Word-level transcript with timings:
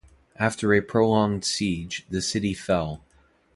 After 0.37 0.73
a 0.73 0.81
prolonged 0.81 1.45
siege, 1.45 2.07
the 2.09 2.23
city 2.23 2.55
fell. 2.55 3.03